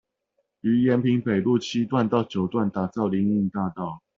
[0.61, 4.01] 於延平北路七段到九段打造林蔭大道